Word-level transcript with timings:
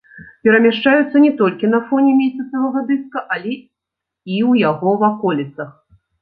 Перамяшчаюцца 0.47 1.17
не 1.25 1.29
толькі 1.41 1.69
на 1.73 1.79
фоне 1.89 2.13
месяцавага 2.21 2.79
дыска, 2.89 3.19
але 3.37 3.53
і 3.57 4.35
ў 4.49 4.65
яго 4.71 4.97
ваколіцах. 5.05 5.69